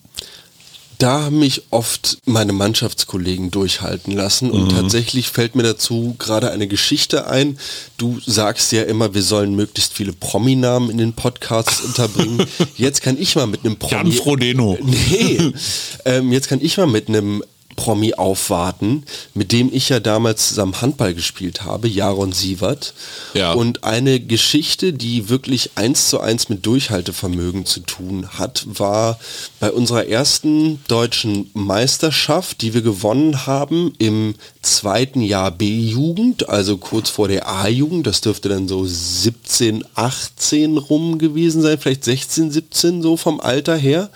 [0.99, 4.69] Da haben mich oft meine Mannschaftskollegen durchhalten lassen und mhm.
[4.69, 7.59] tatsächlich fällt mir dazu gerade eine Geschichte ein.
[7.97, 12.45] Du sagst ja immer, wir sollen möglichst viele Prominamen in den Podcasts unterbringen.
[12.77, 13.93] Jetzt kann ich mal mit einem Promi...
[13.95, 14.77] Jan Frodeno.
[14.81, 15.51] Nee,
[16.05, 17.43] ähm, jetzt kann ich mal mit einem
[17.75, 19.03] Promi aufwarten,
[19.33, 22.93] mit dem ich ja damals zusammen Handball gespielt habe, Jaron Sievert.
[23.33, 23.53] Ja.
[23.53, 29.19] Und eine Geschichte, die wirklich eins zu eins mit Durchhaltevermögen zu tun hat, war
[29.59, 37.09] bei unserer ersten deutschen Meisterschaft, die wir gewonnen haben im zweiten Jahr B-Jugend, also kurz
[37.09, 43.01] vor der A-Jugend, das dürfte dann so 17, 18 rum gewesen sein, vielleicht 16, 17
[43.01, 44.09] so vom Alter her.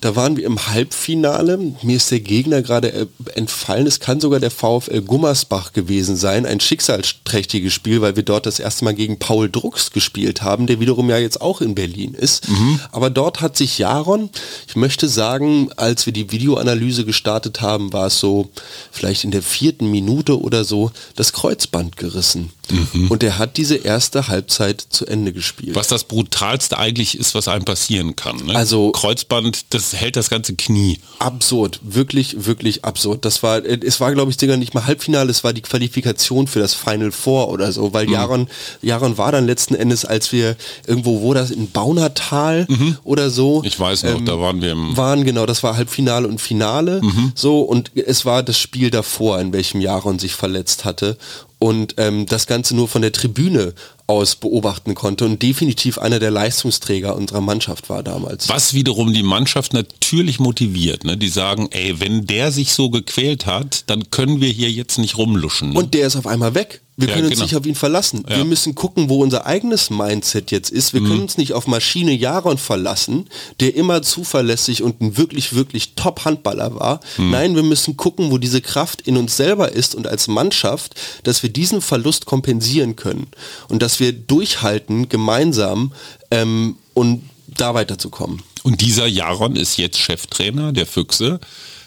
[0.00, 1.58] Da waren wir im Halbfinale.
[1.82, 3.86] Mir ist der Gegner gerade äh, entfallen.
[3.86, 6.46] Es kann sogar der VfL Gummersbach gewesen sein.
[6.46, 10.80] Ein schicksalsträchtiges Spiel, weil wir dort das erste Mal gegen Paul Drucks gespielt haben, der
[10.80, 12.48] wiederum ja jetzt auch in Berlin ist.
[12.48, 12.80] Mhm.
[12.92, 14.30] Aber dort hat sich Jaron,
[14.68, 18.50] ich möchte sagen, als wir die Videoanalyse gestartet haben, war es so
[18.90, 22.50] vielleicht in der vierten Minute oder so das Kreuzband gerissen.
[22.70, 23.10] Mhm.
[23.10, 25.76] Und er hat diese erste Halbzeit zu Ende gespielt.
[25.76, 28.36] Was das brutalste eigentlich ist, was einem passieren kann.
[28.46, 28.54] Ne?
[28.54, 30.98] Also Kreuzband, das hält das ganze Knie.
[31.18, 33.24] Absurd, wirklich, wirklich absurd.
[33.24, 36.58] Das war, es war, glaube ich, sogar nicht mal Halbfinale, es war die Qualifikation für
[36.58, 38.12] das Final Four oder so, weil mhm.
[38.12, 38.48] Jaron,
[38.82, 42.98] Jaron war dann letzten Endes, als wir irgendwo, wo das in Baunatal mhm.
[43.04, 43.62] oder so.
[43.64, 44.96] Ich weiß noch, ähm, da waren wir im.
[44.96, 47.00] Waren, genau, das war Halbfinale und Finale.
[47.02, 47.32] Mhm.
[47.34, 51.16] So, und es war das Spiel davor, in welchem Jaron sich verletzt hatte
[51.64, 53.72] und ähm, das Ganze nur von der Tribüne
[54.06, 58.50] aus beobachten konnte und definitiv einer der Leistungsträger unserer Mannschaft war damals.
[58.50, 61.04] Was wiederum die Mannschaft natürlich motiviert.
[61.04, 61.16] Ne?
[61.16, 65.16] Die sagen, ey, wenn der sich so gequält hat, dann können wir hier jetzt nicht
[65.16, 65.70] rumluschen.
[65.70, 65.78] Ne?
[65.78, 66.82] Und der ist auf einmal weg.
[66.96, 67.44] Wir ja, können uns genau.
[67.44, 68.24] nicht auf ihn verlassen.
[68.28, 68.36] Ja.
[68.36, 70.94] Wir müssen gucken, wo unser eigenes Mindset jetzt ist.
[70.94, 71.08] Wir mhm.
[71.08, 73.28] können uns nicht auf Maschine Jaron verlassen,
[73.58, 77.00] der immer zuverlässig und ein wirklich, wirklich Top-Handballer war.
[77.16, 77.30] Mhm.
[77.30, 81.42] Nein, wir müssen gucken, wo diese Kraft in uns selber ist und als Mannschaft, dass
[81.42, 83.26] wir diesen Verlust kompensieren können.
[83.68, 85.92] Und dass wir durchhalten, gemeinsam
[86.30, 88.42] ähm, und da weiterzukommen.
[88.62, 91.40] Und dieser Jaron ist jetzt Cheftrainer der Füchse.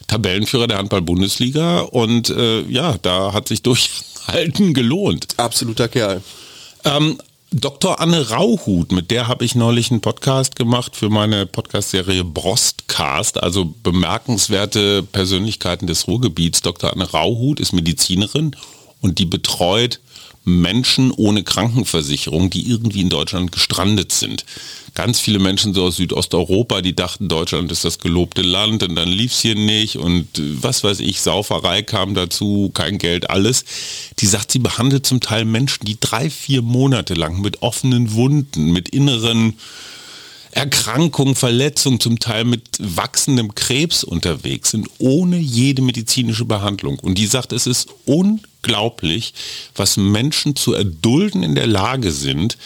[0.07, 3.89] Tabellenführer der Handball-Bundesliga und äh, ja, da hat sich durch
[4.27, 5.27] Halten gelohnt.
[5.37, 6.21] Absoluter Kerl.
[6.83, 7.17] Ähm,
[7.51, 8.01] Dr.
[8.01, 13.73] Anne Rauhut, mit der habe ich neulich einen Podcast gemacht für meine Podcast-Serie Brostcast, also
[13.83, 16.61] bemerkenswerte Persönlichkeiten des Ruhrgebiets.
[16.61, 16.91] Dr.
[16.91, 18.53] Anne Rauhut ist Medizinerin
[19.01, 20.01] und die betreut
[20.47, 24.45] Menschen ohne Krankenversicherung, die irgendwie in Deutschland gestrandet sind.
[24.93, 29.09] Ganz viele Menschen so aus Südosteuropa, die dachten, Deutschland ist das gelobte Land und dann
[29.09, 33.65] lief es hier nicht und äh, was weiß ich, Sauferei kam dazu, kein Geld, alles.
[34.19, 38.71] Die sagt, sie behandelt zum Teil Menschen, die drei, vier Monate lang mit offenen Wunden,
[38.71, 39.55] mit inneren
[40.51, 46.99] Erkrankungen, Verletzungen, zum Teil mit wachsendem Krebs unterwegs sind, ohne jede medizinische Behandlung.
[46.99, 48.56] Und die sagt, es ist unglaublich,
[49.75, 52.57] was Menschen zu erdulden in der Lage sind.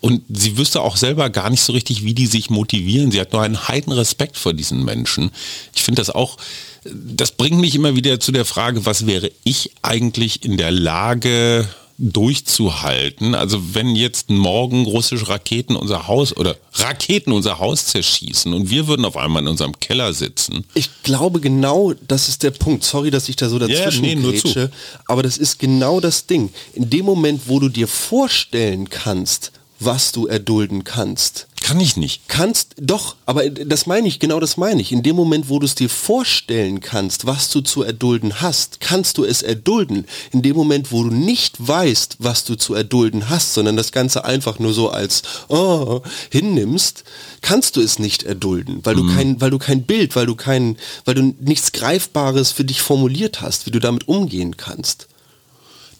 [0.00, 3.10] Und sie wüsste auch selber gar nicht so richtig, wie die sich motivieren.
[3.10, 5.30] Sie hat nur einen heiden Respekt vor diesen Menschen.
[5.74, 6.38] Ich finde das auch,
[6.84, 11.68] das bringt mich immer wieder zu der Frage, was wäre ich eigentlich in der Lage,
[12.00, 13.34] durchzuhalten.
[13.34, 18.86] Also wenn jetzt morgen russische Raketen unser Haus oder Raketen unser Haus zerschießen und wir
[18.86, 20.64] würden auf einmal in unserem Keller sitzen.
[20.74, 22.84] Ich glaube genau, das ist der Punkt.
[22.84, 24.70] Sorry, dass ich da so dazwischen ja, nee, grätsche,
[25.06, 26.50] aber das ist genau das Ding.
[26.72, 31.48] In dem Moment, wo du dir vorstellen kannst, was du erdulden kannst.
[31.70, 32.22] Kann ich nicht.
[32.26, 34.90] Kannst, doch, aber das meine ich, genau das meine ich.
[34.90, 39.18] In dem Moment, wo du es dir vorstellen kannst, was du zu erdulden hast, kannst
[39.18, 40.04] du es erdulden.
[40.32, 44.24] In dem Moment, wo du nicht weißt, was du zu erdulden hast, sondern das Ganze
[44.24, 47.04] einfach nur so als oh, hinnimmst,
[47.40, 49.14] kannst du es nicht erdulden, weil du mhm.
[49.14, 53.42] kein, weil du kein Bild, weil du kein, weil du nichts Greifbares für dich formuliert
[53.42, 55.06] hast, wie du damit umgehen kannst.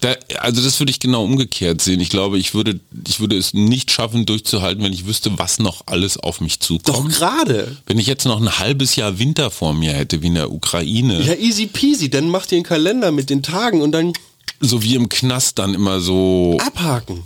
[0.01, 2.01] Da, also das würde ich genau umgekehrt sehen.
[2.01, 5.83] Ich glaube, ich würde, ich würde es nicht schaffen, durchzuhalten, wenn ich wüsste, was noch
[5.87, 6.89] alles auf mich zukommt.
[6.89, 7.77] Doch gerade.
[7.87, 11.23] Wenn ich jetzt noch ein halbes Jahr Winter vor mir hätte, wie in der Ukraine.
[11.23, 12.09] Ja, easy peasy.
[12.09, 14.15] Dann mach dir einen Kalender mit den Tagen und dann...
[14.61, 16.59] So wie im Knast dann immer so...
[16.61, 17.23] Abhaken.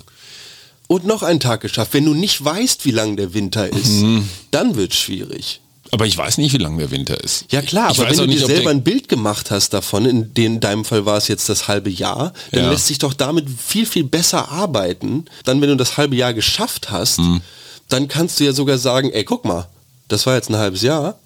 [0.86, 1.94] Und noch einen Tag geschafft.
[1.94, 4.28] Wenn du nicht weißt, wie lang der Winter ist, mhm.
[4.50, 5.60] dann wird es schwierig.
[5.94, 7.44] Aber ich weiß nicht, wie lang der Winter ist.
[7.52, 10.34] Ja klar, ich aber wenn du nicht, dir selber ein Bild gemacht hast davon, in,
[10.34, 12.70] den, in deinem Fall war es jetzt das halbe Jahr, dann ja.
[12.72, 15.26] lässt sich doch damit viel, viel besser arbeiten.
[15.44, 17.42] Dann, wenn du das halbe Jahr geschafft hast, hm.
[17.88, 19.68] dann kannst du ja sogar sagen, ey, guck mal,
[20.08, 21.16] das war jetzt ein halbes Jahr,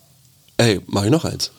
[0.58, 1.50] ey, mach ich noch eins.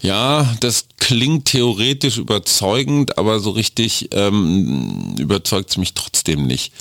[0.00, 6.72] Ja, das klingt theoretisch überzeugend, aber so richtig ähm, überzeugt es mich trotzdem nicht.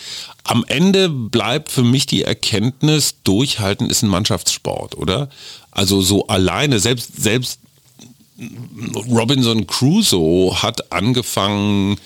[0.44, 5.30] Am Ende bleibt für mich die Erkenntnis, durchhalten ist ein Mannschaftssport, oder?
[5.72, 7.60] Also so alleine, selbst, selbst
[9.08, 11.98] Robinson Crusoe hat angefangen,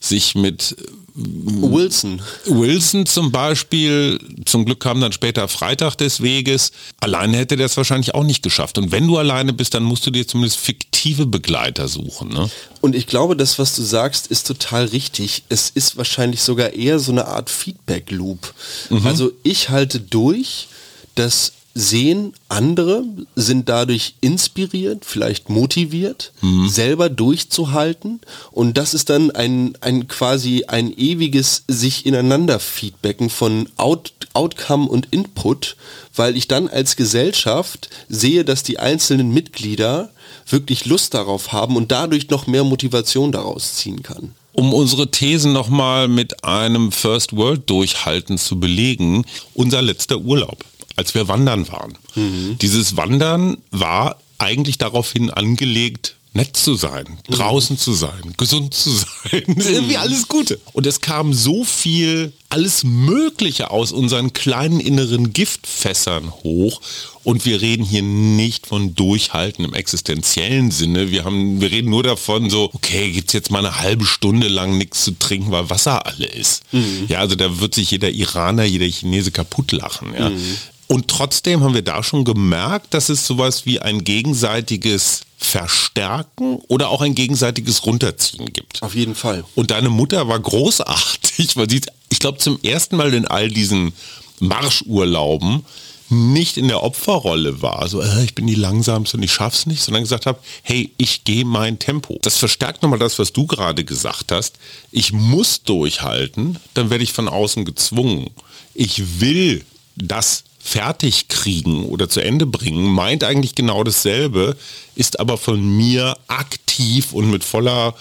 [0.00, 0.76] sich mit
[1.16, 2.20] Wilson.
[2.46, 6.72] Wilson zum Beispiel, zum Glück kam dann später Freitag des Weges.
[6.98, 8.78] Alleine hätte der es wahrscheinlich auch nicht geschafft.
[8.78, 12.30] Und wenn du alleine bist, dann musst du dir zumindest fiktive Begleiter suchen.
[12.30, 12.50] Ne?
[12.80, 15.44] Und ich glaube, das, was du sagst, ist total richtig.
[15.48, 18.52] Es ist wahrscheinlich sogar eher so eine Art Feedback-Loop.
[18.90, 19.06] Mhm.
[19.06, 20.66] Also ich halte durch,
[21.14, 26.68] dass sehen andere, sind dadurch inspiriert, vielleicht motiviert, mhm.
[26.68, 28.20] selber durchzuhalten.
[28.52, 34.88] Und das ist dann ein, ein quasi ein ewiges sich ineinander Feedbacken von Out, Outcome
[34.88, 35.76] und Input,
[36.14, 40.10] weil ich dann als Gesellschaft sehe, dass die einzelnen Mitglieder
[40.48, 44.32] wirklich Lust darauf haben und dadurch noch mehr Motivation daraus ziehen kann.
[44.52, 50.64] Um unsere Thesen nochmal mit einem First World Durchhalten zu belegen, unser letzter Urlaub
[50.96, 51.98] als wir wandern waren.
[52.14, 52.58] Mhm.
[52.60, 57.32] Dieses Wandern war eigentlich daraufhin angelegt, nett zu sein, mhm.
[57.32, 60.58] draußen zu sein, gesund zu sein, irgendwie alles Gute.
[60.72, 66.80] Und es kam so viel, alles Mögliche aus unseren kleinen inneren Giftfässern hoch.
[67.22, 71.10] Und wir reden hier nicht von Durchhalten im existenziellen Sinne.
[71.10, 74.76] Wir haben, wir reden nur davon so, okay, gibt's jetzt mal eine halbe Stunde lang
[74.76, 76.64] nichts zu trinken, weil Wasser alle ist.
[76.72, 77.06] Mhm.
[77.08, 80.12] Ja, also da wird sich jeder Iraner, jeder Chinese kaputt lachen.
[80.18, 80.30] Ja.
[80.30, 80.56] Mhm.
[80.86, 86.88] Und trotzdem haben wir da schon gemerkt, dass es sowas wie ein gegenseitiges Verstärken oder
[86.88, 88.82] auch ein gegenseitiges Runterziehen gibt.
[88.82, 89.44] Auf jeden Fall.
[89.54, 93.92] Und deine Mutter war großartig, weil sie, ich glaube, zum ersten Mal in all diesen
[94.40, 95.64] Marschurlauben
[96.10, 99.82] nicht in der Opferrolle war, so äh, ich bin die langsamste und ich schaff's nicht,
[99.82, 102.18] sondern gesagt habe, hey, ich gehe mein Tempo.
[102.22, 104.56] Das verstärkt nochmal das, was du gerade gesagt hast.
[104.92, 108.30] Ich muss durchhalten, dann werde ich von außen gezwungen.
[108.74, 109.64] Ich will
[109.96, 114.56] das fertig kriegen oder zu Ende bringen, meint eigentlich genau dasselbe,
[114.96, 117.94] ist aber von mir aktiv und mit voller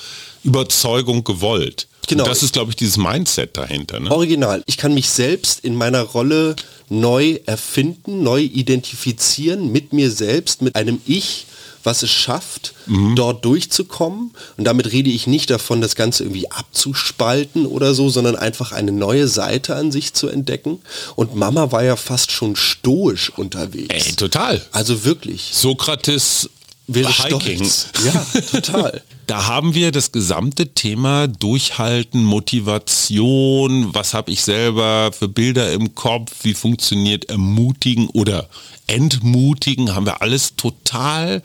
[0.46, 1.88] Überzeugung gewollt.
[2.08, 2.24] Genau.
[2.24, 4.00] Und das ist, glaube ich, dieses Mindset dahinter.
[4.00, 4.10] Ne?
[4.10, 4.64] Original.
[4.66, 6.56] Ich kann mich selbst in meiner Rolle
[6.88, 11.46] neu erfinden, neu identifizieren mit mir selbst, mit einem Ich,
[11.84, 13.16] was es schafft, mhm.
[13.16, 14.32] dort durchzukommen.
[14.58, 18.92] Und damit rede ich nicht davon, das Ganze irgendwie abzuspalten oder so, sondern einfach eine
[18.92, 20.80] neue Seite an sich zu entdecken.
[21.16, 24.06] Und Mama war ja fast schon stoisch unterwegs.
[24.06, 24.62] Ey, total.
[24.72, 25.52] Also wirklich.
[25.54, 26.50] Sokrates
[26.88, 27.58] wäre Hiking.
[27.58, 27.88] Stolz.
[28.06, 29.02] Ja, total.
[29.28, 35.96] Da haben wir das gesamte Thema Durchhalten, Motivation, was habe ich selber für Bilder im
[35.96, 38.50] Kopf, wie funktioniert Ermutigen oder
[38.88, 41.42] Entmutigen, haben wir alles total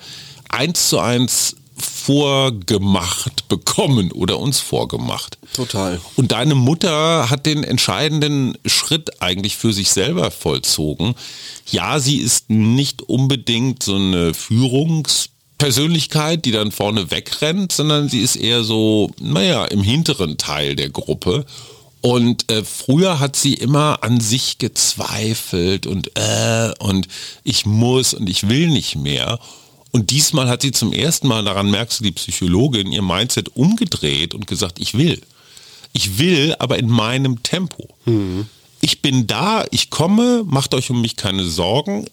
[0.48, 1.56] eins zu eins
[2.08, 5.36] vorgemacht bekommen oder uns vorgemacht.
[5.52, 6.00] Total.
[6.16, 11.14] Und deine Mutter hat den entscheidenden Schritt eigentlich für sich selber vollzogen.
[11.70, 18.36] Ja, sie ist nicht unbedingt so eine Führungspersönlichkeit, die dann vorne wegrennt, sondern sie ist
[18.36, 21.44] eher so, naja, im hinteren Teil der Gruppe.
[22.00, 27.06] Und äh, früher hat sie immer an sich gezweifelt und äh, und
[27.44, 29.38] ich muss und ich will nicht mehr.
[29.90, 34.34] Und diesmal hat sie zum ersten Mal, daran merkst du die Psychologin, ihr Mindset umgedreht
[34.34, 35.20] und gesagt, ich will.
[35.92, 37.88] Ich will, aber in meinem Tempo.
[38.04, 38.46] Mhm.
[38.80, 42.06] Ich bin da, ich komme, macht euch um mich keine Sorgen,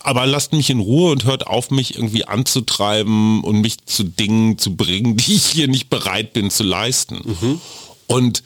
[0.00, 4.58] aber lasst mich in Ruhe und hört auf, mich irgendwie anzutreiben und mich zu Dingen
[4.58, 7.20] zu bringen, die ich hier nicht bereit bin zu leisten.
[7.24, 7.60] Mhm.
[8.06, 8.42] Und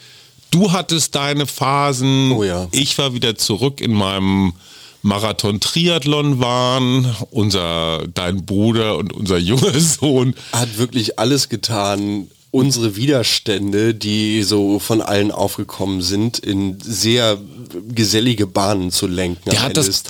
[0.55, 2.31] Du hattest deine Phasen.
[2.31, 2.69] Oh ja.
[2.71, 4.53] Ich war wieder zurück in meinem
[5.05, 7.15] Marathon-Triathlon waren.
[7.31, 10.35] Unser, dein Bruder und unser junger Sohn.
[10.53, 17.37] Hat wirklich alles getan, unsere Widerstände, die so von allen aufgekommen sind, in sehr
[17.93, 19.51] gesellige Bahnen zu lenken.
[19.51, 20.05] Der hat das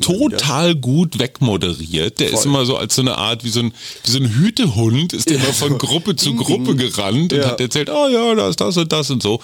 [0.00, 0.80] total wieder.
[0.80, 2.20] gut wegmoderiert.
[2.20, 2.38] Der Voll.
[2.38, 3.72] ist immer so als so eine Art, wie so ein,
[4.04, 7.38] wie so ein Hütehund, ist ja, immer von Gruppe zu Gruppe gerannt ja.
[7.38, 9.40] und hat erzählt, oh ja, da ist das und das und so.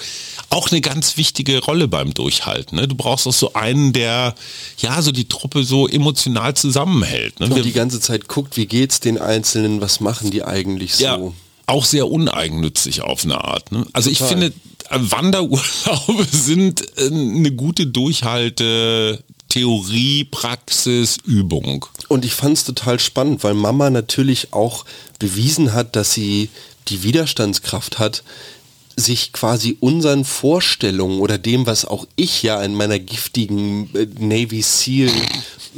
[0.50, 2.78] Auch eine ganz wichtige Rolle beim Durchhalten.
[2.78, 2.86] Ne?
[2.86, 4.36] Du brauchst auch so einen, der
[4.78, 7.40] ja so die Truppe so emotional zusammenhält.
[7.40, 7.46] Ne?
[7.46, 11.04] Und die ganze Zeit guckt, wie geht's den Einzelnen, was machen die eigentlich so.
[11.04, 11.18] Ja
[11.66, 13.72] auch sehr uneigennützig auf eine Art.
[13.72, 13.86] Ne?
[13.92, 14.26] Also Total.
[14.26, 14.52] ich finde,
[14.90, 19.22] Wanderurlaube sind äh, eine gute Durchhalte.
[19.50, 21.86] Theorie, Praxis, Übung.
[22.08, 24.84] Und ich fand es total spannend, weil Mama natürlich auch
[25.20, 26.50] bewiesen hat, dass sie
[26.88, 28.24] die Widerstandskraft hat,
[28.96, 34.62] sich quasi unseren Vorstellungen oder dem, was auch ich ja in meiner giftigen äh, Navy
[34.62, 35.12] SEAL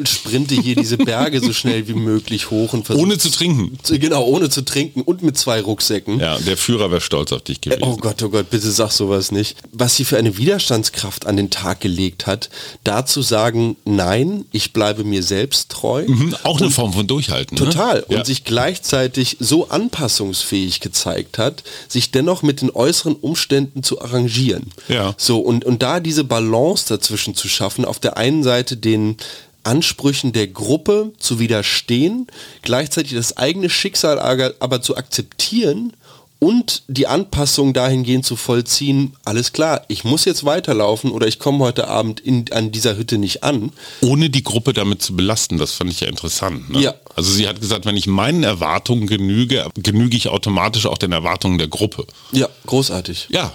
[0.04, 3.02] sprinte hier diese Berge so schnell wie möglich hoch und versuche.
[3.02, 3.78] Ohne zu trinken.
[3.88, 6.20] Genau, ohne zu trinken und mit zwei Rucksäcken.
[6.20, 7.82] Ja, der Führer wäre stolz auf dich gewesen.
[7.82, 9.56] Oh Gott, oh Gott, bitte sag sowas nicht.
[9.72, 12.50] Was sie für eine Widerstandskraft an den Tag gelegt hat,
[12.84, 16.04] da zu sagen, nein, ich bleibe mir selbst treu.
[16.06, 17.56] Mhm, auch eine Form von Durchhalten.
[17.56, 17.64] Ne?
[17.64, 18.04] Total.
[18.08, 18.18] Ne?
[18.18, 22.70] Und sich gleichzeitig so anpassungsfähig gezeigt hat, sich dennoch mit den
[23.06, 24.72] äußeren Umständen zu arrangieren.
[24.88, 25.14] Ja.
[25.16, 29.16] So, und, und da diese Balance dazwischen zu schaffen, auf der einen Seite den
[29.62, 32.26] Ansprüchen der Gruppe zu widerstehen,
[32.62, 34.18] gleichzeitig das eigene Schicksal
[34.60, 35.92] aber zu akzeptieren
[36.38, 41.64] und die Anpassung dahingehend zu vollziehen, alles klar, ich muss jetzt weiterlaufen oder ich komme
[41.64, 43.72] heute Abend in, an dieser Hütte nicht an.
[44.02, 46.70] Ohne die Gruppe damit zu belasten, das fand ich ja interessant.
[46.70, 46.80] Ne?
[46.80, 46.94] Ja.
[47.14, 51.58] Also sie hat gesagt, wenn ich meinen Erwartungen genüge, genüge ich automatisch auch den Erwartungen
[51.58, 52.06] der Gruppe.
[52.32, 53.28] Ja, großartig.
[53.30, 53.52] Ja,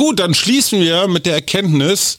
[0.00, 2.16] Gut, dann schließen wir mit der Erkenntnis,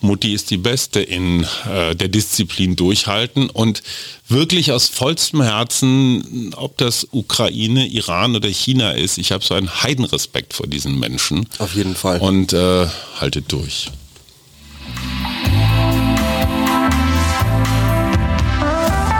[0.00, 3.84] Mutti ist die Beste in äh, der Disziplin durchhalten und
[4.26, 9.70] wirklich aus vollstem Herzen, ob das Ukraine, Iran oder China ist, ich habe so einen
[9.80, 11.46] Heidenrespekt vor diesen Menschen.
[11.60, 12.18] Auf jeden Fall.
[12.18, 12.88] Und äh,
[13.20, 13.92] haltet durch.